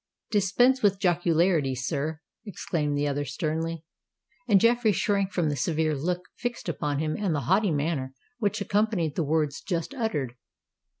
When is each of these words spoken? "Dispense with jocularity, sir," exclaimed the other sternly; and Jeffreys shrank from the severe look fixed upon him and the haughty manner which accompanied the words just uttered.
"Dispense 0.31 0.81
with 0.81 0.97
jocularity, 0.97 1.75
sir," 1.75 2.21
exclaimed 2.43 2.97
the 2.97 3.07
other 3.07 3.23
sternly; 3.23 3.83
and 4.49 4.59
Jeffreys 4.59 4.95
shrank 4.95 5.31
from 5.31 5.49
the 5.49 5.55
severe 5.55 5.93
look 5.95 6.23
fixed 6.39 6.67
upon 6.67 6.97
him 6.97 7.15
and 7.15 7.35
the 7.35 7.41
haughty 7.41 7.69
manner 7.69 8.15
which 8.39 8.61
accompanied 8.61 9.13
the 9.15 9.23
words 9.23 9.61
just 9.61 9.93
uttered. 9.93 10.35